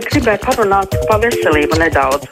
gribēju 0.00 0.40
parunāt 0.46 0.94
par 1.08 1.20
veselību 1.20 1.76
nedaudz. 1.82 2.28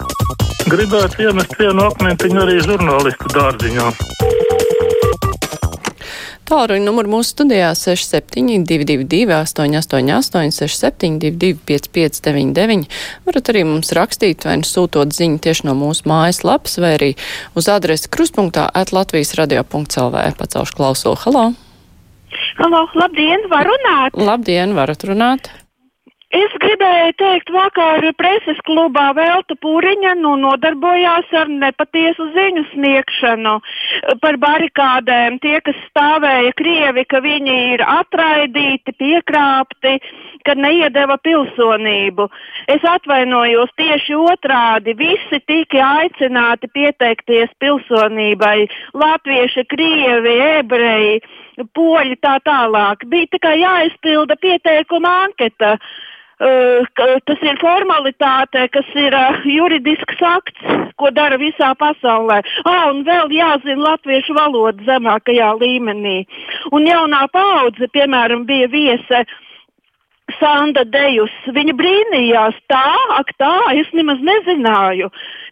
Gribētu 0.71 1.27
iemest 1.27 1.57
vienu 1.59 1.85
akmentiņu 1.91 2.41
arī 2.45 2.61
žurnālistu 2.65 3.33
dārziņā. 3.35 3.91
Tālruņa 6.51 6.83
numuru 6.83 7.13
mūsu 7.13 7.31
studijā 7.31 7.69
6722, 7.79 9.29
888, 9.37 10.51
672, 10.57 11.53
559, 11.69 12.89
varat 13.29 13.53
arī 13.53 13.63
mums 13.69 13.93
rakstīt 13.95 14.49
vai 14.49 14.57
nu 14.59 14.67
sūtot 14.67 15.15
ziņu 15.15 15.39
tieši 15.45 15.69
no 15.69 15.77
mūsu 15.79 16.11
mājaslapas 16.11 16.81
vai 16.83 16.97
arī 16.97 17.11
uz 17.55 17.71
adresi 17.71 18.11
kruspunktā 18.11 18.67
at 18.75 18.91
Latvijas 18.91 19.37
radio.lv. 19.39 20.27
Pacelšu 20.43 20.81
klauso. 20.81 21.15
Halo! 21.23 21.53
Halo, 22.59 22.85
labdien, 22.99 23.47
var 23.51 23.67
runāt? 23.67 24.19
Labdien, 24.19 24.75
varat 24.75 25.07
runāt? 25.07 25.51
Es 26.31 26.53
gribēju 26.63 27.15
teikt, 27.19 27.49
vakar 27.51 28.05
preses 28.15 28.59
klubā 28.63 29.09
Velta 29.17 29.57
Pūriņa 29.59 30.13
nu, 30.21 30.37
nodarbojās 30.39 31.33
ar 31.35 31.49
nepatiesu 31.51 32.29
ziņu 32.37 32.63
sniegšanu 32.69 33.55
par 34.23 34.39
barikādēm. 34.39 35.41
Tie, 35.43 35.57
kas 35.67 35.81
stāvēja 35.89 36.53
Krievi, 36.61 37.03
ka 37.11 37.19
viņi 37.25 37.57
ir 37.73 37.83
atraidīti, 37.83 38.95
piekrāpti, 39.03 39.97
ka 40.47 40.55
neiedeva 40.55 41.17
pilsonību. 41.19 42.29
Es 42.77 42.87
atvainojos 42.87 43.75
tieši 43.83 44.15
otrādi. 44.15 44.95
Visi 45.03 45.43
tika 45.51 45.83
aicināti 46.05 46.71
pieteikties 46.71 47.51
pilsonībai. 47.59 48.69
Latvieši, 49.03 49.67
Krievi, 49.75 50.39
ebreji, 50.61 51.19
poļi 51.75 52.23
tā 52.23 52.39
tālāk. 52.47 53.03
Bija 53.11 53.33
tikai 53.35 53.59
jāizpilda 53.65 54.39
pieteikuma 54.39 55.17
anketa. 55.27 55.75
Uh, 56.41 56.87
tas 57.29 57.43
ir 57.45 57.59
formalitāte, 57.61 58.63
kas 58.73 58.87
ir 58.97 59.13
uh, 59.13 59.43
juridisks 59.45 60.23
akts, 60.25 60.71
ko 60.97 61.11
dara 61.13 61.37
visā 61.37 61.75
pasaulē. 61.77 62.39
Ah, 62.65 62.87
un 62.89 63.03
vēl 63.05 63.29
jāzina 63.37 63.91
latviešu 63.91 64.39
valoda 64.39 64.81
zemākajā 64.89 65.51
līmenī. 65.61 66.23
Un 66.73 66.89
jaunā 66.89 67.27
paudze, 67.35 67.91
piemēram, 67.93 68.47
bija 68.49 68.71
viese 68.73 69.27
Sanda 70.39 70.85
Dejus. 70.85 71.33
Viņa 71.55 71.75
brīnījās, 71.79 72.57
tā, 72.71 72.87
ak, 73.17 73.33
tā, 73.41 73.53
es 73.81 73.89
nemaz 73.97 74.21
nezināju. 74.25 75.11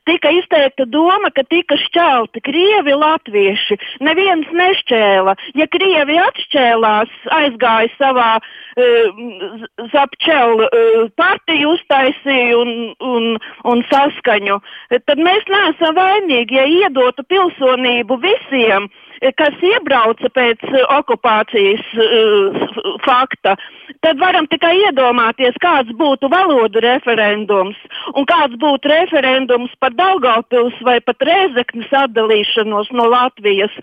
Tika 0.08 0.30
izteikta 0.32 0.86
doma, 0.88 1.30
ka 1.34 1.44
tika 1.44 1.76
šķelti 1.76 2.40
krievi, 2.44 2.94
latvieši. 2.96 3.76
Neviens 4.04 4.48
nešķēla. 4.60 5.34
Ja 5.58 5.66
krievi 5.72 6.16
atšķēlās, 6.22 7.12
aizgāja 7.40 7.90
savā 7.98 8.30
uh, 8.38 9.66
zapčelu 9.92 10.64
uh, 10.64 11.02
partiju, 11.20 11.74
uztaisīja 11.76 12.56
un, 12.62 12.72
un, 13.04 13.28
un 13.68 13.84
saskaņu, 13.90 14.62
tad 15.10 15.20
mēs 15.20 15.44
neesam 15.52 15.98
vainīgi, 15.98 16.56
ja 16.56 16.64
iedotu 16.86 17.26
pilsonību 17.28 18.20
visiem. 18.24 18.88
Uh, 18.88 19.04
kas 19.38 19.62
iebrauca 19.64 20.30
pēc 20.34 20.62
eh, 20.68 20.84
okupācijas 20.98 21.84
uh, 21.98 22.58
fakta, 23.04 23.56
tad 24.04 24.20
varam 24.20 24.46
tikai 24.50 24.74
iedomāties, 24.86 25.56
kāds 25.62 25.92
būtu 25.98 26.30
valodu 26.32 26.82
referendums 26.84 27.78
un 28.14 28.26
kāds 28.28 28.58
būtu 28.60 28.90
referendums 28.92 29.72
par 29.82 29.96
Daugavpils 29.98 30.76
vai 30.86 30.98
pat 31.04 31.24
Rēzeknes 31.28 31.90
atdalīšanos 32.04 32.92
no 32.94 33.08
Latvijas. 33.10 33.74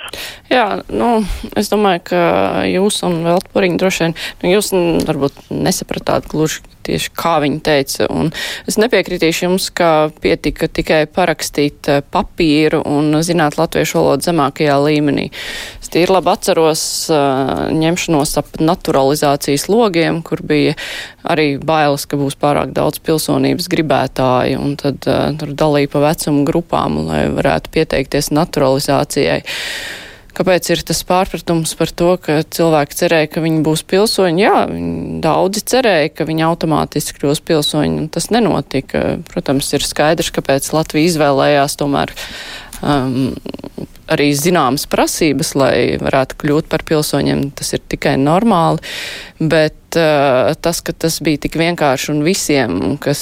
Jā, 0.51 0.81
nu, 0.89 1.19
es 1.57 1.71
domāju, 1.73 2.05
ka 2.11 2.21
jūs 2.69 3.01
un 3.07 3.21
Veltpuriņi 3.25 3.81
droši 3.81 4.05
vien, 4.05 4.15
nu, 4.43 4.55
jūs 4.55 4.71
varbūt 5.09 5.51
nesapratāt 5.51 6.29
gluži 6.31 6.63
tieši 6.85 7.11
kā 7.17 7.35
viņi 7.43 7.61
teica. 7.65 8.07
Un 8.13 8.31
es 8.69 8.77
nepiekritīšu 8.81 9.47
jums, 9.47 9.69
ka 9.75 10.09
pietika 10.21 10.69
tikai 10.69 11.05
parakstīt 11.11 11.89
eh, 11.91 12.01
papīru 12.05 12.81
un 12.85 13.21
zināt 13.25 13.59
latviešu 13.59 13.99
valodu 13.99 14.29
zemākajā 14.29 14.77
līmenī. 14.85 15.24
Es 15.81 15.91
tīri 15.93 16.13
labi 16.13 16.31
atceros 16.33 16.83
uh, 17.13 17.67
ņemšanos 17.75 18.35
ap 18.41 18.55
naturalizācijas 18.61 19.67
logiem, 19.71 20.21
kur 20.25 20.43
bija 20.45 20.75
arī 21.23 21.55
bailes, 21.57 22.07
ka 22.09 22.19
būs 22.19 22.37
pārāk 22.41 22.73
daudz 22.75 23.01
pilsonības 23.05 23.69
gribētāji, 23.71 24.57
un 24.61 24.77
tad 24.81 25.05
uh, 25.09 25.29
tur 25.39 25.53
dalīja 25.57 25.91
pa 25.93 26.05
vecumu 26.09 26.45
grupām, 26.47 27.01
lai 27.09 27.25
varētu 27.33 27.73
pieteikties 27.75 28.33
naturalizācijai. 28.35 29.43
Kāpēc 30.35 30.67
ir 30.73 30.81
tas 30.83 30.99
pārpratums 31.07 31.71
par 31.79 31.91
to, 31.95 32.09
ka 32.19 32.41
cilvēki 32.43 32.97
cerēja, 32.99 33.29
ka 33.31 33.43
viņi 33.43 33.61
būs 33.63 33.85
pilsoņi? 33.87 34.43
Jā, 34.43 34.65
daudzi 35.23 35.63
cerēja, 35.63 36.09
ka 36.11 36.27
viņi 36.27 36.43
automātiski 36.49 37.21
kļūs 37.21 37.39
pilsoņi, 37.47 38.01
un 38.03 38.09
tas 38.11 38.27
nenotika. 38.35 39.21
Protams, 39.31 39.71
ir 39.77 39.87
skaidrs, 39.87 40.33
kāpēc 40.35 40.67
Latvija 40.75 41.13
izvēlējās 41.13 41.79
tomēr 41.79 42.11
um, 42.85 43.33
arī 44.11 44.29
zināmas 44.37 44.85
prasības, 44.89 45.53
lai 45.57 45.75
varētu 46.01 46.37
kļūt 46.43 46.69
par 46.71 46.85
pilsoņiem. 46.87 47.49
Tas 47.57 47.73
ir 47.75 47.83
tikai 47.91 48.15
normāli, 48.21 48.83
bet 49.41 49.99
uh, 49.99 50.53
tas, 50.61 50.81
ka 50.85 50.93
tas 50.93 51.19
bija 51.25 51.45
tik 51.45 51.57
vienkārši 51.61 52.11
un 52.13 52.23
visiem, 52.25 52.79
kas 53.01 53.21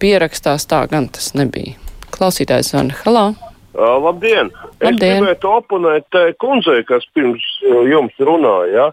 pierakstās, 0.00 0.68
tā 0.70 0.84
gan 0.90 1.10
tas 1.12 1.32
nebija. 1.38 1.76
Klausītājs 2.14 2.74
Vana 2.76 2.96
Halā. 3.02 3.26
Uh, 3.70 3.96
labdien! 4.02 4.50
labdien! 4.82 4.90
Es 4.90 4.98
gribētu 4.98 5.52
oponēt 5.54 6.20
kundzei, 6.42 6.82
kas 6.88 7.06
pirms 7.14 7.44
uh, 7.66 7.84
jums 7.90 8.16
runāja. 8.18 8.70
Ja? 8.74 8.88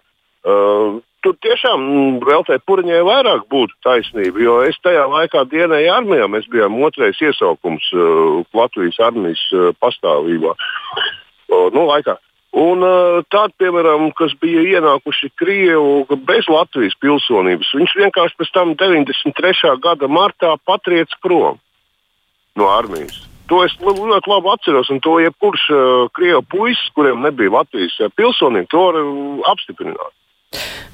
Uh, 0.47 0.99
tur 1.25 1.35
tiešām 1.43 1.81
mm, 1.81 2.19
vēl 2.27 2.45
tai 2.47 2.59
puriņai 2.67 3.01
vairāk 3.07 3.47
būtu 3.51 3.75
taisnība, 3.85 4.41
jo 4.43 4.59
es 4.67 4.77
tajā 4.83 5.07
laikā 5.11 5.43
dienēju 5.51 5.91
armijā. 5.93 6.29
Mēs 6.31 6.47
bijām 6.51 6.77
otrais 6.83 7.19
iesaukums 7.23 7.89
uh, 7.95 8.41
Latvijas 8.57 8.99
armijas 9.03 9.43
uh, 9.53 9.69
pastāvībā. 9.81 10.55
Uh, 11.47 11.67
nu, 11.75 11.87
laikā. 11.89 12.17
Un 12.57 12.81
tādi, 13.29 13.53
piemēram, 13.61 14.07
kas 14.17 14.31
bija 14.41 14.63
ienākuši 14.79 15.27
Krievu 15.37 16.17
bez 16.25 16.47
Latvijas 16.49 16.95
pilsonības, 17.03 17.73
viņš 17.75 17.93
vienkārši 17.99 18.37
pēc 18.39 18.53
tam 18.55 18.71
93. 18.79 19.75
gada 19.83 20.07
martā 20.09 20.55
patriec 20.65 21.11
prom 21.21 21.59
no 22.57 22.69
armijas. 22.73 23.19
To 23.51 23.61
es 23.63 23.75
ļoti 23.79 24.31
labi 24.31 24.51
atceros, 24.51 24.89
un 24.91 24.99
to 25.03 25.19
jebkurš 25.23 25.67
uh, 25.71 25.81
krievu 26.15 26.41
puisis, 26.51 26.89
kuriem 26.95 27.21
nebija 27.23 27.53
Latvijas 27.59 27.95
pilsonība, 28.17 28.67
to 28.71 28.81
var 28.87 28.97
uh, 29.03 29.43
apstiprināt. 29.53 30.15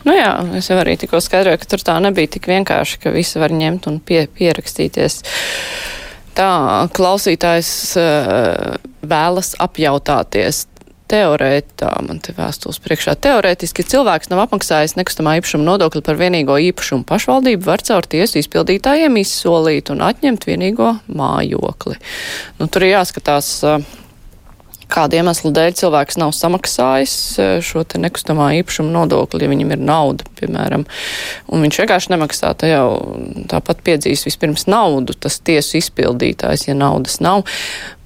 Nu 0.03 0.15
jā, 0.17 0.31
es 0.59 0.67
jau 0.71 0.77
arī 0.81 0.97
tikko 0.99 1.21
skaidroju, 1.23 1.61
ka 1.61 1.69
tur 1.73 1.83
tā 1.85 1.95
nebija 2.03 2.33
tik 2.35 2.49
vienkārši, 2.51 2.99
ka 3.05 3.13
visi 3.15 3.39
var 3.39 3.55
ņemt 3.55 3.87
un 3.91 4.01
pie, 4.03 4.25
pierakstīties. 4.39 5.21
Tā 6.33 6.49
klausītājs 6.97 7.71
uh, 8.01 8.75
vēlas 9.05 9.53
apjautāties 9.61 10.65
teorētā, 11.13 11.91
man 12.07 12.19
te 12.23 12.33
vēstules 12.35 12.79
priekšā, 12.83 13.15
teorētiski 13.21 13.85
cilvēks 13.91 14.31
nav 14.31 14.45
apmaksājis 14.45 14.95
nekustamā 14.97 15.37
īpašuma 15.39 15.67
nodokli 15.67 16.01
par 16.05 16.17
vienīgo 16.19 16.57
īpašumu 16.69 17.05
pašvaldību, 17.09 17.65
var 17.67 17.83
caur 17.85 18.07
tiesu 18.09 18.39
izpildītājiem 18.41 19.19
izsolīt 19.21 19.91
un 19.93 20.03
atņemt 20.07 20.47
vienīgo 20.49 20.95
mājokli. 21.11 21.99
Nu, 22.59 22.69
tur 22.69 22.87
ir 22.87 22.95
jāskatās. 22.95 23.59
Kāda 24.93 25.17
iemesla 25.17 25.49
dēļ 25.55 25.75
cilvēks 25.79 26.19
nav 26.21 26.35
samaksājis 26.37 27.15
šo 27.65 27.81
te 27.89 28.01
nekustamā 28.01 28.51
īpašuma 28.59 28.93
nodokli, 28.93 29.41
ja 29.45 29.49
viņam 29.49 29.73
ir 29.73 29.81
nauda, 29.81 30.27
piemēram, 30.37 30.85
un 31.49 31.65
viņš 31.65 31.79
vienkārši 31.81 32.13
nemaksā, 32.13 32.53
tā 32.53 32.69
jau 32.69 32.85
tāpat 33.49 33.81
piedzīs 33.85 34.27
vispirms 34.27 34.67
naudu, 34.69 35.17
tas 35.17 35.39
tiesu 35.41 35.79
izpildītājs, 35.81 36.67
ja 36.69 36.77
naudas 36.77 37.17
nav. 37.25 37.47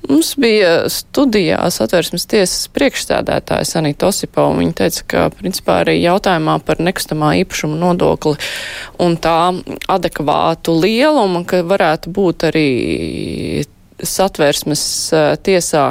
Mums 0.08 0.30
bija 0.40 0.86
studijā 0.88 1.60
satversmes 1.74 2.24
tiesas 2.32 2.70
priekšstādētājs 2.72 3.74
Anita 3.76 4.08
Osipova. 4.08 4.54
Viņa 4.56 4.76
teica, 4.80 5.04
ka 5.12 5.26
principā 5.36 5.82
arī 5.82 5.98
jautājumā 6.00 6.62
par 6.64 6.80
nekustamā 6.80 7.34
īpašuma 7.42 7.76
nodokli 7.82 8.38
un 9.04 9.18
tā 9.20 9.52
adekvātu 9.92 10.78
lielumu, 10.80 11.44
ka 11.50 11.60
varētu 11.68 12.16
būt 12.16 12.48
arī 12.54 12.68
satversmes 14.00 14.88
tiesā 15.44 15.90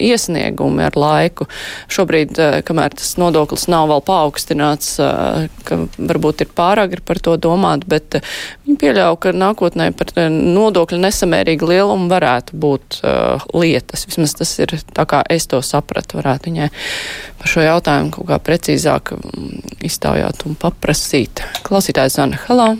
iesniegumi 0.00 0.84
ar 0.86 0.96
laiku. 0.98 1.46
Šobrīd, 1.92 2.38
kamēr 2.66 2.96
tas 2.98 3.14
nodoklis 3.20 3.66
nav 3.70 3.90
vēl 3.92 4.02
paaugstināts, 4.06 4.96
ka 5.68 5.80
varbūt 5.98 6.44
ir 6.44 6.52
pāragri 6.56 7.04
par 7.04 7.20
to 7.22 7.36
domāt, 7.40 7.86
bet 7.90 8.20
viņi 8.66 8.78
pieļauj, 8.80 9.18
ka 9.22 9.34
nākotnē 9.36 9.90
par 9.96 10.12
nodokļu 10.30 11.00
nesamērīgu 11.04 11.70
lielumu 11.70 12.10
varētu 12.12 12.60
būt 12.60 13.00
lietas. 13.54 14.06
Vismaz 14.10 14.36
tas 14.40 14.56
ir 14.62 14.76
tā 14.96 15.06
kā 15.08 15.22
es 15.30 15.48
to 15.50 15.62
sapratu, 15.64 16.20
varētu 16.20 16.50
viņai 16.50 16.70
par 17.40 17.54
šo 17.54 17.64
jautājumu 17.64 18.14
kaut 18.18 18.30
kā 18.32 18.40
precīzāk 18.50 19.14
iztaujāt 19.86 20.46
un 20.48 20.58
paprasīt. 20.60 21.44
Klausītājs 21.66 22.20
Zana, 22.20 22.40
halā! 22.48 22.74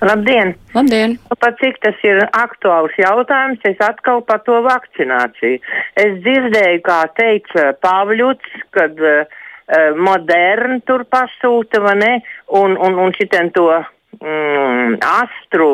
Labdien! 0.00 0.54
Labdien! 0.74 1.16
Pat 1.40 1.56
cik 1.60 1.78
tas 1.80 1.96
ir 2.04 2.20
aktuāls 2.36 2.94
jautājums, 3.00 3.62
es 3.64 3.80
atkal 3.80 4.22
par 4.28 4.42
to 4.44 4.60
vakcināciju. 4.66 5.60
Es 5.96 6.18
dzirdēju, 6.24 6.82
kā 6.84 7.00
teica 7.16 7.70
Pāvļuts, 7.84 8.56
kad 8.76 9.00
uh, 9.00 9.24
moderni 9.96 10.82
tur 10.88 11.06
pasūta, 11.08 11.80
vai 11.84 11.96
ne, 12.02 12.14
un, 12.60 12.76
un, 12.76 12.98
un 13.06 13.14
šitien 13.16 13.48
to 13.56 13.70
mm, 14.20 14.98
astru 15.00 15.70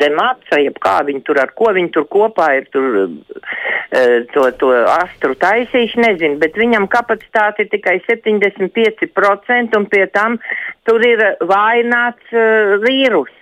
zem 0.00 0.16
aca, 0.24 0.62
jeb 0.62 0.80
kā 0.80 0.96
viņi 1.08 1.22
tur 1.28 1.42
ar 1.44 1.52
ko 1.58 1.74
viņi 1.76 1.92
tur 1.92 2.08
kopā 2.08 2.48
ir 2.56 2.70
tur, 2.72 2.88
uh, 3.04 4.16
to, 4.32 4.48
to 4.62 4.72
astru 4.96 5.36
taisījuši, 5.44 6.00
nezinu, 6.06 6.40
bet 6.40 6.56
viņam 6.56 6.88
kapacitāte 6.88 7.66
ir 7.66 7.72
tikai 7.76 7.98
75% 8.08 9.76
un 9.76 9.86
pie 9.92 10.08
tam 10.16 10.40
tur 10.88 11.04
ir 11.04 11.26
vaināts 11.44 12.32
uh, 12.32 12.80
vīrus. 12.80 13.41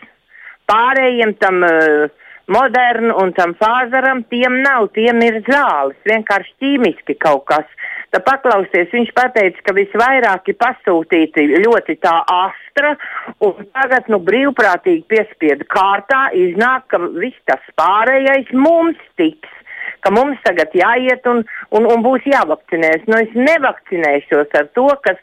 Pārējiem 0.71 1.35
tam 1.43 1.65
uh, 1.67 2.09
modernu 2.51 3.15
un 3.23 3.33
tam 3.37 3.55
fāzaram 3.59 4.25
tiem 4.33 4.61
nav, 4.65 4.91
tiem 4.97 5.23
ir 5.27 5.41
zāles, 5.47 5.99
vienkārši 6.09 6.57
ķīmiski 6.63 7.17
kaut 7.23 7.47
kas. 7.51 7.69
Tad 8.11 8.25
paklausies, 8.27 8.91
viņš 8.91 9.13
pateica, 9.15 9.63
ka 9.67 9.75
visvairāk 9.77 10.51
ir 10.51 10.57
pasūtīti 10.59 11.47
ļoti 11.63 11.95
tā 12.03 12.17
astra, 12.35 12.97
un 13.47 13.63
tagad, 13.71 14.11
nu, 14.11 14.19
brīvprātīgi 14.27 15.07
piespiedu 15.13 15.69
kārtā 15.71 16.27
iznāk, 16.35 16.89
ka 16.91 16.99
viss 17.23 17.39
tas 17.47 17.73
pārējais 17.79 18.51
mums 18.67 18.99
tiks 19.21 19.57
ka 20.01 20.09
mums 20.15 20.39
tagad 20.47 20.73
jāiet 20.77 21.27
un, 21.29 21.43
un, 21.77 21.87
un 21.93 22.03
būs 22.05 22.25
jāvakcinēs. 22.25 23.05
Nu, 23.11 23.19
es 23.21 23.35
nevakcinēšos 23.37 24.55
ar 24.57 24.71
to, 24.77 24.87
kas 25.05 25.19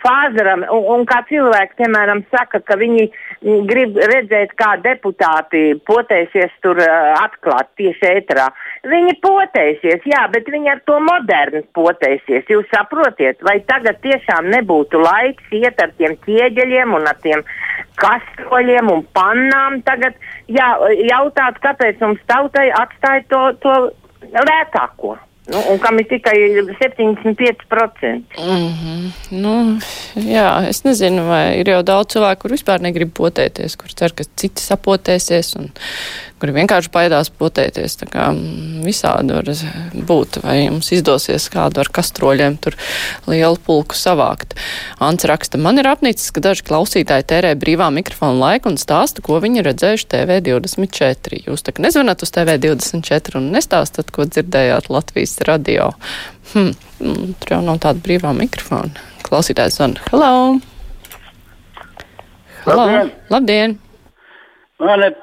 Fāzeram, 0.00 0.62
un, 0.72 0.84
un 0.94 1.02
kā 1.08 1.18
cilvēki, 1.28 1.76
piemēram, 1.82 2.22
saka, 2.32 2.60
ka 2.64 2.76
viņi 2.80 3.04
grib 3.68 3.98
redzēt, 4.00 4.54
kā 4.56 4.74
deputāti 4.80 5.74
potēsies 5.84 6.54
tur 6.64 6.80
atklāt 6.80 7.68
tieši 7.80 8.08
ētrā. 8.14 8.46
Viņi 8.88 9.16
potēsies, 9.24 10.06
jā, 10.08 10.22
bet 10.32 10.48
viņi 10.48 10.72
ar 10.72 10.80
to 10.88 10.96
modernu 11.04 11.64
potēsies. 11.76 12.48
Jūs 12.48 12.70
saprotiet, 12.72 13.44
vai 13.44 13.58
tagad 13.68 14.00
tiešām 14.04 14.48
nebūtu 14.54 15.02
laiks 15.04 15.52
iet 15.52 15.80
ar 15.84 15.92
tiem 16.00 16.16
ķieģeļiem 16.24 16.96
un 16.96 17.10
ar 17.10 17.20
tiem 17.24 17.44
kastroļiem 18.00 18.88
un 18.92 19.04
pannām 19.16 19.82
tagad 19.84 20.16
jā, 20.48 20.72
jautāt, 21.10 21.60
kāpēc 21.64 22.00
mums 22.00 22.24
tautai 22.30 22.70
atstāja 22.72 23.28
to, 23.28 23.44
to 23.60 23.76
lētāko. 24.32 25.18
Nu, 25.44 25.60
un 25.70 25.78
kam 25.78 25.98
ir 26.00 26.06
tikai 26.08 26.36
75%. 26.80 28.22
Mm 28.38 28.70
-hmm. 28.72 29.10
nu, 29.28 29.78
jā, 30.14 30.68
es 30.68 30.82
nezinu, 30.84 31.26
vai 31.28 31.58
ir 31.60 31.68
jau 31.68 31.82
daudz 31.82 32.14
cilvēku, 32.14 32.40
kur 32.40 32.50
vispār 32.56 32.80
negrib 32.80 33.12
potēties, 33.18 33.76
kur 33.76 33.92
cer, 33.92 34.14
ka 34.16 34.24
citi 34.36 34.62
sapotēsies 34.62 35.56
un 35.56 35.68
kuri 36.44 36.58
vienkārši 36.58 36.90
baidās 36.92 37.30
potēties. 37.32 37.94
Tā 38.02 38.06
kā 38.12 38.26
mm, 38.28 38.82
visādi 38.84 39.32
var 39.32 39.48
būt, 40.10 40.42
vai 40.44 40.58
jums 40.66 40.90
izdosies 40.92 41.46
kādu 41.48 41.80
ar 41.80 41.88
kastroļiem 41.96 42.58
tur 42.60 42.76
lielu 43.30 43.56
pulku 43.64 43.96
savākt. 43.96 44.52
Ants 45.00 45.24
raksta, 45.24 45.56
man 45.56 45.80
ir 45.80 45.88
apnicis, 45.88 46.28
ka 46.36 46.42
daži 46.44 46.66
klausītāji 46.68 47.24
tērē 47.32 47.54
brīvā 47.56 47.88
mikrofona 47.96 48.36
laiku 48.42 48.74
un 48.74 48.76
stāsta, 48.80 49.24
ko 49.24 49.40
viņi 49.40 49.64
redzējuši 49.64 50.10
TV24. 50.12 51.40
Jūs 51.48 51.64
tā 51.64 51.72
kā 51.72 51.86
nezvanāt 51.86 52.26
uz 52.26 52.34
TV24 52.36 53.40
un 53.40 53.48
nestāstat, 53.56 54.12
ko 54.12 54.28
dzirdējāt 54.28 54.92
Latvijas 54.92 55.38
radio. 55.48 55.94
Hm, 56.52 56.74
mm, 57.00 57.34
tur 57.40 57.56
jau 57.56 57.64
nav 57.64 57.80
tāda 57.86 58.04
brīvā 58.04 58.36
mikrofona. 58.36 58.92
Klausītājs 59.24 59.80
zvan. 59.80 59.96
Hello! 60.12 60.58
Hello! 62.68 62.84
Labdien! 62.84 63.14
Labdien. 63.32 63.78
Man 64.84 65.06
ir 65.06 65.14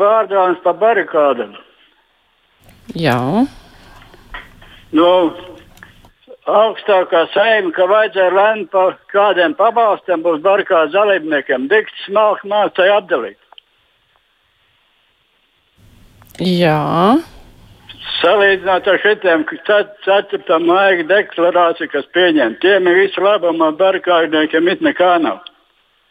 pārdāvājums 0.00 0.62
pa 0.64 0.72
barikādam. 0.78 1.54
Jā. 2.98 3.18
Nu, 4.94 5.10
augstākā 6.50 7.24
saima, 7.34 7.72
ka 7.76 7.86
vajadzēja 7.90 8.34
lemt 8.34 8.72
par 8.74 8.98
kādiem 9.12 9.54
pabalstiem 9.58 10.24
būs 10.24 10.42
barikādu 10.44 10.94
dalībniekiem. 10.96 11.68
Dikts 11.70 12.08
smalki 12.08 12.50
mācīja 12.50 12.98
atdalīt. 13.00 13.40
Jā. 16.42 16.82
Salīdzināt 18.18 18.86
ar 18.90 19.00
šitiem 19.00 19.44
4. 19.66 20.58
maija 20.60 21.06
deklarāciju, 21.08 21.90
kas 21.92 22.06
pieņemta, 22.14 22.60
tiem 22.60 22.88
ir 22.90 23.00
visu 23.04 23.22
labumu, 23.24 23.70
barikādniekiem 23.78 24.70
it 24.72 24.84
nekā 24.84 25.16
nav. 25.22 25.42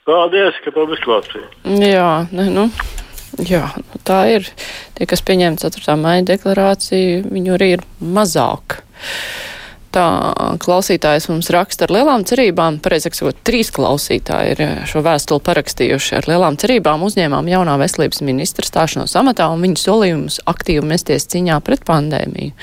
Paldies, 0.08 0.58
ka 0.66 0.74
to 0.76 0.84
uzklausījāt. 0.92 1.54
Jā, 1.80 2.26
ne, 2.36 2.50
nu, 2.52 2.66
jā, 3.42 3.68
tā 4.08 4.20
ir. 4.36 4.52
Tie, 4.98 5.08
kas 5.10 5.24
pieņem 5.26 5.58
4. 5.62 5.98
maija 6.00 6.28
deklarāciju, 6.34 7.26
viņu 7.32 7.58
arī 7.58 7.74
ir 7.78 7.88
mazāk. 8.00 8.82
Tā 9.94 10.06
klausītājs 10.58 11.28
mums 11.30 11.52
raksta 11.54 11.86
ar 11.86 11.92
lielām 11.94 12.24
cerībām, 12.26 12.80
pareizāk 12.82 13.14
sakot, 13.14 13.38
trīs 13.46 13.70
klausītāji 13.76 14.56
ir 14.56 14.62
eh, 14.66 14.72
šo 14.90 15.04
vēstuli 15.06 15.44
parakstījuši. 15.46 16.16
Ar 16.18 16.30
lielām 16.32 16.58
cerībām 16.58 17.04
uzņēmām 17.06 17.52
jaunā 17.52 17.76
veselības 17.78 18.24
ministra 18.26 18.66
stāšanos 18.66 19.14
amatā 19.22 19.52
un 19.54 19.62
viņu 19.62 19.78
solījumus 19.84 20.40
aktīvi 20.50 20.82
mesties 20.90 21.30
cīņā 21.30 21.60
pret 21.68 21.86
pandēmiju. 21.86 22.56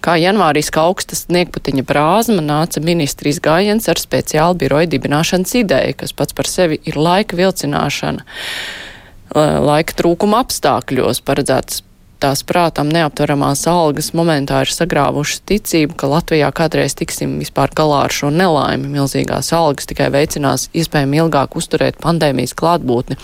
Kā 0.00 0.16
janvārī 0.22 0.64
augstas 0.80 1.26
sniegputiņa 1.26 1.84
brāzma 1.84 2.40
nāca 2.40 2.80
ministrijas 2.80 3.42
gājiens 3.44 3.90
ar 3.92 4.00
speciālu 4.00 4.56
biroju 4.64 4.88
dibināšanas 4.94 5.58
ideju, 5.60 5.98
kas 6.00 6.16
pats 6.16 6.36
par 6.36 6.48
sevi 6.48 6.80
ir 6.88 6.96
laika 6.96 7.36
vilcināšana 7.36 8.24
laika 9.34 9.96
trūkuma 10.00 10.42
apstākļos 10.44 11.22
paredzētas 11.26 11.84
tās 12.20 12.42
prātam 12.44 12.90
neaptveramās 12.92 13.62
algas 13.70 14.10
momentā 14.16 14.60
ir 14.64 14.72
sagrāvušas 14.74 15.40
ticību, 15.48 15.96
ka 15.96 16.10
Latvijā 16.10 16.50
kādreiz 16.52 16.94
tiksim 16.98 17.38
vispār 17.40 17.72
galā 17.76 18.04
ar 18.06 18.14
šo 18.14 18.28
nelaimi. 18.34 18.90
Milzīgās 18.92 19.52
algas 19.56 19.88
tikai 19.88 20.10
veicinās 20.12 20.68
iespējami 20.76 21.22
ilgāk 21.24 21.56
uzturēt 21.56 22.00
pandēmijas 22.02 22.56
klātbūtni. 22.60 23.16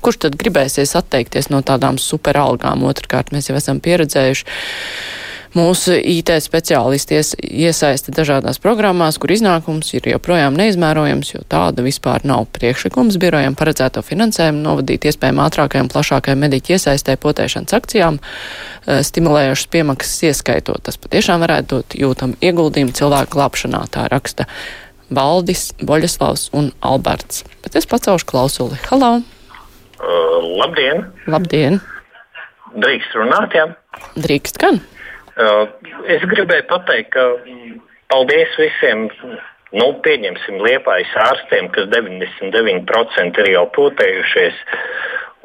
Kurš 0.00 0.22
tad 0.24 0.38
gribēsies 0.40 0.96
atteikties 0.98 1.50
no 1.52 1.60
tādām 1.62 2.00
superalgām? 2.00 2.82
Otrkārt, 2.88 3.34
mēs 3.36 3.50
jau 3.50 3.58
esam 3.60 3.82
pieredzējuši 3.84 4.46
Mūsu 5.50 5.96
IT 5.98 6.30
speciālisti 6.44 7.16
iesaista 7.42 8.12
dažādās 8.14 8.60
programmās, 8.62 9.16
kur 9.18 9.32
iznākums 9.34 9.88
ir 9.96 10.04
joprojām 10.12 10.54
neizmērojams, 10.54 11.32
jo 11.32 11.40
tāda 11.50 11.82
vispār 11.82 12.22
nav 12.28 12.44
priekšlikums 12.54 13.18
birojam 13.18 13.56
paredzēto 13.58 14.04
finansējumu 14.06 14.62
novadīt 14.62 15.08
iespējami 15.10 15.42
ātrākai 15.42 15.82
un 15.82 15.90
plašākai 15.90 16.36
mediķu 16.38 16.76
iesaistē 16.76 17.16
potēšanas 17.18 17.74
akcijām, 17.80 18.20
eh, 18.20 19.00
stimulējušas 19.08 19.72
piemaksas 19.74 20.22
ieskaitot. 20.30 20.84
Tas 20.86 21.00
patiešām 21.02 21.42
varētu 21.42 21.66
dot 21.74 21.98
jūtam 21.98 22.36
ieguldījumu 22.38 22.94
cilvēku 22.94 23.34
glābšanā, 23.34 23.82
tā 23.90 24.06
raksta 24.08 24.46
Valdis, 25.10 25.72
Boļaslavs 25.82 26.50
un 26.54 26.70
Alberts. 26.80 27.42
Bet 27.64 27.74
es 27.74 27.90
pacaušu 27.90 28.24
klausuli. 28.30 28.78
Halo! 28.86 29.16
Uh, 29.98 30.38
labdien! 30.62 31.10
Labdien! 31.26 31.82
Drīkst 32.78 33.18
runāt, 33.18 33.58
jā? 33.58 33.66
Drīkst 34.14 34.62
gan. 34.62 34.78
Uh, 35.38 35.68
es 36.10 36.24
gribēju 36.26 36.66
pateikt, 36.70 37.14
ka 37.14 37.26
paldies 38.10 38.58
visiem. 38.58 39.08
Nu, 39.70 39.92
pieņemsim 40.02 40.56
liepais 40.64 41.12
ārstiem, 41.14 41.68
kas 41.70 41.86
99% 41.92 43.38
ir 43.38 43.50
jau 43.52 43.68
potējušies. 43.76 44.56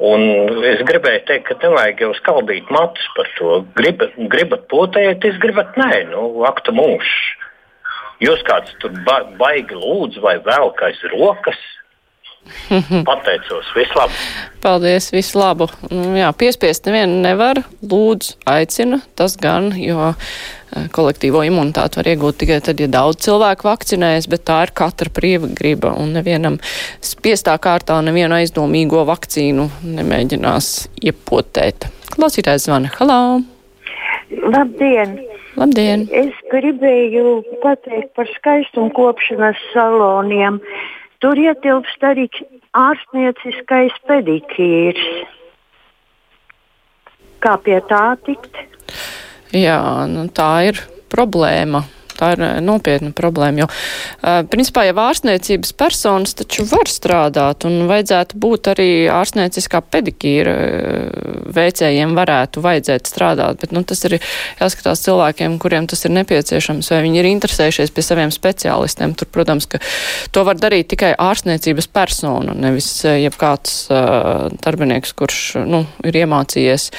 Un 0.02 0.24
es 0.66 0.82
gribēju 0.88 1.22
teikt, 1.28 1.46
ka 1.46 1.54
nevajag 1.62 2.02
jau 2.02 2.10
skaldīt 2.18 2.72
matus 2.74 3.06
par 3.14 3.30
to. 3.38 3.60
Gribat, 3.78 4.18
gribat 4.32 4.66
potēties, 4.72 5.38
gribat 5.40 5.78
nē, 5.78 6.08
nu, 6.10 6.26
akta 6.48 6.74
mūžs. 6.74 7.14
Jūs 8.24 8.42
kāds 8.48 8.74
tur 8.82 8.92
ba 9.06 9.22
baigi 9.38 9.76
lūdzu 9.76 10.20
vai 10.24 10.36
vēl 10.42 10.74
kāds 10.76 11.00
rokas. 11.14 11.62
Pateicos, 13.06 13.68
visu 13.76 13.98
labu! 13.98 14.20
Paldies, 14.62 15.08
visu 15.14 15.38
labu! 15.38 15.68
Nu, 15.90 16.10
jā, 16.18 16.28
piespiest 16.36 16.88
nevienu 16.88 17.20
nevar, 17.24 17.60
lūdzu, 17.82 18.36
aicina, 18.50 19.00
tas 19.18 19.36
gan, 19.40 19.70
jo 19.78 20.10
eh, 20.10 20.86
kolektīvo 20.96 21.44
imunitāti 21.46 22.00
var 22.00 22.10
iegūt 22.12 22.40
tikai 22.42 22.60
tad, 22.66 22.82
ja 22.82 22.90
daudz 22.90 23.22
cilvēku 23.26 23.68
vakcinējas, 23.68 24.30
bet 24.32 24.46
tā 24.48 24.62
ir 24.66 24.74
katra 24.76 25.12
brīva 25.14 25.50
griba, 25.58 25.94
un 25.98 26.16
nevienam 26.16 26.58
spiestā 27.04 27.56
kārtā 27.62 28.00
nevienu 28.06 28.38
aizdomīgo 28.40 29.06
vakcīnu 29.08 29.70
nemēģinās 29.98 30.72
iepotēt. 31.06 31.90
Klausītājs 32.16 32.68
zvana, 32.68 32.92
halā! 32.98 33.20
Labdien! 34.30 35.18
Labdien! 35.56 36.04
Es 36.12 36.34
gribēju 36.52 37.40
pateikt 37.62 38.12
par 38.18 38.28
skaistumu 38.34 38.90
kopšanas 38.96 39.60
saloniem. 39.72 40.58
Tur 41.24 41.38
ietilpst 41.40 42.04
arī 42.04 42.26
ārstnieciskais 42.76 43.96
pedikīrs. 44.08 45.06
Kā 47.40 47.56
pie 47.64 47.78
tā 47.88 48.04
tikt? 48.26 48.58
Jā, 49.56 49.80
nu, 50.10 50.26
tā 50.28 50.50
ir 50.68 50.80
problēma. 51.12 51.84
Tā 52.18 52.32
ir 52.34 52.44
nopietna 52.64 53.12
problēma, 53.16 53.64
jo, 53.64 53.68
principā, 54.52 54.86
jau 54.88 54.96
ārstniecības 55.06 55.74
personas 55.78 56.36
taču 56.38 56.66
var 56.70 56.90
strādāt 56.90 57.66
un 57.68 57.86
vajadzētu 57.90 58.40
būt 58.42 58.72
arī 58.72 58.88
ārstnieciskā 59.12 59.82
pedikīra 59.92 60.56
veicējiem 61.56 62.14
varētu 62.16 62.62
vajadzēt 62.64 63.10
strādāt, 63.10 63.60
bet, 63.62 63.74
nu, 63.76 63.82
tas 63.86 64.02
ir 64.08 64.18
jāskatās 64.18 65.04
cilvēkiem, 65.06 65.58
kuriem 65.62 65.88
tas 65.90 66.04
ir 66.06 66.14
nepieciešams, 66.16 66.90
vai 66.92 67.02
viņi 67.06 67.22
ir 67.22 67.30
interesējušies 67.34 67.94
pie 67.94 68.04
saviem 68.04 68.32
speciālistiem. 68.34 69.14
Tur, 69.16 69.30
protams, 69.32 69.68
ka 69.70 69.80
to 70.34 70.44
var 70.46 70.58
darīt 70.60 70.90
tikai 70.92 71.12
ārstniecības 71.14 71.88
persona, 71.92 72.56
nevis 72.56 72.90
jebkāds 73.06 73.86
uh, 73.90 74.48
darbinieks, 74.64 75.14
kurš, 75.16 75.40
nu, 75.68 75.84
ir 76.06 76.20
iemācījies 76.22 76.90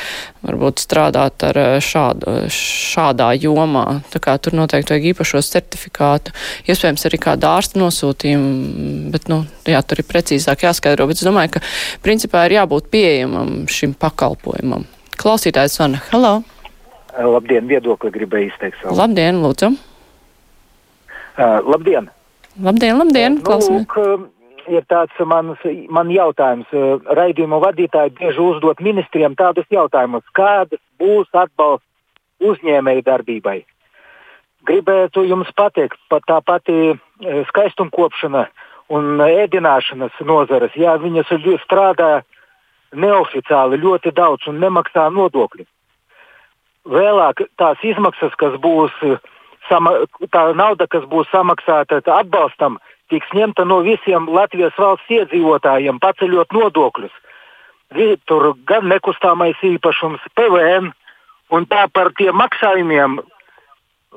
varbūt 0.47 0.81
strādāt 0.83 1.43
ar 1.49 1.59
šādu, 1.83 2.47
šādā 2.53 3.31
jomā. 3.41 4.01
Tā 4.13 4.21
kā 4.23 4.37
tur 4.41 4.55
noteikti 4.57 4.93
vajag 4.93 5.06
īpašos 5.11 5.51
certifikātu, 5.53 6.33
iespējams 6.69 7.07
arī 7.09 7.19
kādu 7.23 7.49
ārstu 7.49 7.81
nosūtījumu, 7.81 9.11
bet, 9.13 9.27
nu, 9.31 9.41
jā, 9.67 9.81
tur 9.83 10.03
ir 10.03 10.09
precīzāk 10.09 10.67
jāskaidro, 10.67 11.07
bet 11.09 11.21
es 11.21 11.27
domāju, 11.27 11.57
ka 11.57 11.63
principā 12.05 12.45
ir 12.47 12.59
jābūt 12.59 12.91
pieejamam 12.93 13.65
šim 13.71 13.95
pakalpojumam. 13.99 14.87
Klausītājs 15.17 15.79
Vana, 15.81 16.03
hello! 16.11 16.37
Labdien, 17.17 17.65
viedokli 17.65 18.11
gribēju 18.13 18.51
izteikt 18.51 18.77
savu. 18.81 18.97
Labdien, 18.99 19.41
lūdzu! 19.41 19.71
Uh, 21.37 21.59
labdien! 21.65 22.11
Labdien, 22.61 22.97
labdien! 22.97 23.39
Uh, 23.45 23.69
nu, 23.69 24.27
ir 24.69 24.85
tāds 24.89 25.17
mans, 25.25 25.61
man 25.93 26.11
jautājums. 26.13 26.69
Raidījumu 27.19 27.59
vadītāji 27.63 28.15
bieži 28.19 28.43
uzdot 28.43 28.81
ministriem 28.83 29.35
tādus 29.39 29.67
jautājumus, 29.73 30.25
kādas 30.37 30.81
būs 31.01 31.29
atbalsts 31.33 31.85
uzņēmēju 32.43 33.05
darbībai. 33.07 33.59
Gribētu 34.67 35.23
jums 35.23 35.49
pateikt, 35.55 35.99
pat 36.11 36.25
tā 36.27 36.41
pati 36.43 36.97
skaistumkopšana 37.51 38.47
un 38.91 39.21
ēdināšanas 39.23 40.15
nozares, 40.27 40.75
jā, 40.75 40.95
viņas 40.99 41.31
strādā 41.63 42.21
neoficiāli 42.95 43.79
ļoti 43.79 44.13
daudz 44.15 44.47
un 44.47 44.59
nemaksā 44.63 45.07
nodokļus. 45.11 45.67
Vēlāk 46.87 47.43
tās 47.59 47.81
izmaksas, 47.83 48.35
kas 48.39 48.55
būs, 48.63 48.93
sama, 49.67 49.93
tā 50.31 50.43
nauda, 50.55 50.87
kas 50.87 51.03
būs 51.11 51.27
samaksāta 51.33 51.99
atbalstam, 52.15 52.77
tiks 53.11 53.27
ņemta 53.35 53.65
no 53.67 53.81
visiem 53.83 54.27
Latvijas 54.31 54.75
valsts 54.79 55.11
iedzīvotājiem, 55.11 55.99
paceļot 55.99 56.55
nodokļus. 56.55 57.11
Tur 58.27 58.53
gan 58.67 58.87
nekustamais 58.91 59.59
īpašums, 59.63 60.23
PVN, 60.35 60.91
un 61.51 61.67
tā 61.71 61.85
par 61.91 62.11
tiem 62.19 62.35
maksājumiem 62.35 63.19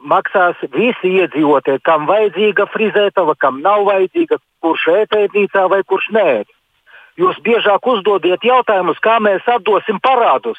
maksās 0.02 0.56
visi 0.74 1.12
iedzīvotāji, 1.20 1.82
kam 1.84 2.06
vajadzīga 2.08 2.66
frizētava, 2.72 3.34
kam 3.38 3.60
nav 3.64 3.84
vajadzīga, 3.88 4.40
kurš 4.64 4.86
ētēdnīcā 4.94 5.68
vai 5.72 5.82
kurš 5.86 6.10
nē. 6.16 6.26
Jūs 7.20 7.40
biežāk 7.44 7.86
uzdodiet 7.86 8.44
jautājumus, 8.44 9.00
kā 9.04 9.18
mēs 9.20 9.46
atdosim 9.46 10.00
parādus. 10.00 10.58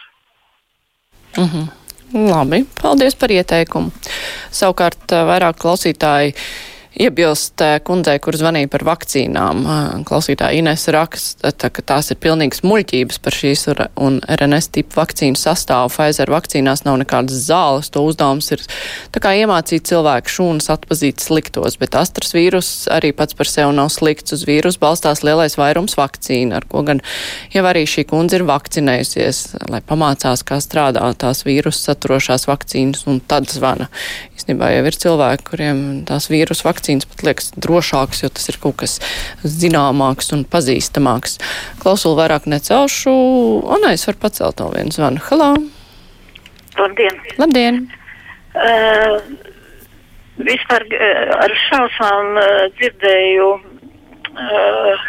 Mm 1.37 1.47
-hmm. 1.47 1.67
Labi, 2.13 2.65
paldies 2.81 3.15
par 3.15 3.31
ieteikumu. 3.31 3.91
Savukārt 4.51 5.13
vairāk 5.29 5.55
klausītāji 5.63 6.33
iebilst 6.99 7.61
eh, 7.63 7.77
kundzei, 7.85 8.17
kur 8.23 8.35
zvanīja 8.35 8.69
par 8.71 8.83
vakcīnām. 8.87 9.61
Eh, 9.63 9.93
klausītāja 10.07 10.59
Ines 10.59 10.87
raksta, 10.91 11.51
ka 11.71 11.83
tās 11.87 12.11
ir 12.11 12.19
pilnīgas 12.21 12.63
muļķības 12.67 13.21
par 13.23 13.35
šīs 13.35 13.67
un 14.01 14.19
RNS 14.25 14.71
tipu 14.75 14.99
vakcīnu 14.99 15.39
sastāvu. 15.39 15.91
Pfizer 15.93 16.31
vakcīnās 16.31 16.83
nav 16.87 16.99
nekādas 17.01 17.45
zāles. 17.47 17.91
To 17.95 18.03
uzdevums 18.09 18.51
ir 18.55 18.63
tā 19.15 19.23
kā 19.23 19.33
iemācīt 19.39 19.87
cilvēku 19.87 20.35
šūnas 20.35 20.71
atpazīt 20.73 21.23
sliktos, 21.23 21.79
bet 21.81 21.95
astras 21.99 22.35
vīrus 22.35 22.71
arī 22.91 23.13
pats 23.15 23.37
par 23.37 23.49
sevi 23.49 23.75
nav 23.77 23.91
slikts. 23.93 24.35
Uz 24.35 24.45
vīrusu 24.47 24.81
balstās 24.81 25.23
lielais 25.27 25.57
vairums 25.59 25.97
vakcīnu, 25.99 26.55
ar 26.57 26.67
ko 26.67 26.83
gan 26.87 27.03
jau 27.55 27.65
arī 27.67 27.85
šī 27.87 28.05
kundze 28.09 28.39
ir 28.39 28.47
vakcinējusies, 28.49 29.41
lai 29.71 29.81
pamācās, 29.85 30.43
kā 30.47 30.59
strādā 30.63 31.07
tās 31.19 31.45
vīrusu 31.47 31.87
saturošās 31.87 32.47
vakcīnas, 32.49 33.05
un 33.11 33.19
tad 33.23 33.49
zvana. 33.51 33.89
Īstenībā 34.41 34.71
jau 34.73 34.85
ir 34.89 34.95
cilvēki, 34.97 35.43
kuriem 35.45 35.81
tās 36.09 36.25
vīrusu 36.31 36.65
vakcīnas 36.65 37.05
pat 37.05 37.19
liekas 37.27 37.51
drošākas, 37.61 38.23
jo 38.23 38.29
tas 38.33 38.49
ir 38.49 38.57
kaut 38.63 38.79
kas 38.81 38.95
zināmāks 39.45 40.33
un 40.33 40.47
pazīstamāks. 40.49 41.37
Klausulu 41.83 42.17
vairāk 42.17 42.47
necelšu, 42.49 43.13
un 43.75 43.85
es 43.91 44.07
varu 44.09 44.17
pacelt 44.23 44.63
no 44.63 44.71
vienu 44.73 44.95
zvanu. 44.95 45.21
Halā! 45.27 45.51
Labdien! 46.79 47.21
Labdien! 47.37 47.77
Uh, 48.57 49.21
vispār 50.41 50.87
uh, 50.89 51.37
ar 51.45 51.53
šausmām 51.67 52.33
uh, 52.41 52.49
dzirdēju 52.81 53.47
uh, 53.53 55.07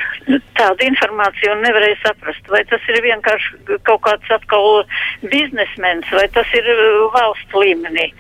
tādu 0.61 0.91
informāciju 0.93 1.57
un 1.57 1.65
nevarēju 1.65 2.03
saprast, 2.05 2.53
vai 2.53 2.67
tas 2.69 2.85
ir 2.93 3.01
vienkārši 3.09 3.81
kaut 3.89 4.05
kāds 4.05 4.37
atkal 4.37 4.83
biznesmenis, 5.25 6.13
vai 6.21 6.29
tas 6.37 6.53
ir 6.61 6.69
valsts 7.17 7.63
līmenī. 7.65 8.11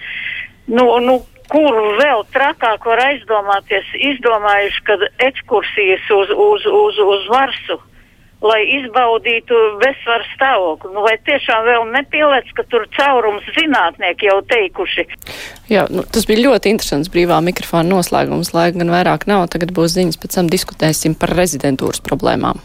Nu, 0.70 0.86
nu, 1.02 1.18
kur 1.52 1.78
vēl 1.98 2.26
trakāk 2.34 2.84
var 2.86 3.02
aizdomāties, 3.08 3.88
izdomājuši, 4.12 4.84
ka 4.86 4.98
ekskursijas 5.28 6.12
uz, 6.14 6.30
uz, 6.30 6.66
uz, 6.66 7.00
uz 7.14 7.26
Varsu, 7.32 7.78
lai 8.42 8.62
izbaudītu 8.78 9.58
bezsvaru 9.82 10.26
stāvokli. 10.32 10.92
Nu, 10.94 11.04
vai 11.06 11.14
tiešām 11.26 11.66
vēl 11.66 11.86
nepielēc, 11.94 12.50
ka 12.56 12.66
tur 12.70 12.86
caurums 12.96 13.46
zinātnieki 13.58 14.30
jau 14.30 14.40
teikuši? 14.50 15.06
Jā, 15.70 15.86
nu, 15.92 16.06
tas 16.06 16.26
bija 16.30 16.48
ļoti 16.48 16.74
interesants 16.74 17.12
brīvā 17.12 17.38
mikrofona 17.44 17.94
noslēgums, 17.94 18.54
lai 18.56 18.70
gan 18.74 18.90
vairāk 18.94 19.28
nav. 19.30 19.46
Tagad 19.52 19.74
būs 19.76 19.94
ziņas, 19.98 20.20
pēc 20.22 20.38
tam 20.40 20.50
diskutēsim 20.52 21.18
par 21.18 21.34
rezidentūras 21.38 22.02
problēmām. 22.06 22.62